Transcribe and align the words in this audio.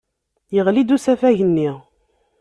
Yeɣli-d 0.55 0.95
usafag-nni. 0.95 1.69